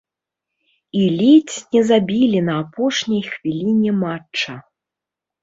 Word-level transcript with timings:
І 1.01 1.03
ледзь 1.19 1.57
не 1.75 1.81
забілі 1.89 2.39
не 2.49 2.55
апошняй 2.63 3.23
хвіліне 3.31 3.91
матча. 4.01 4.59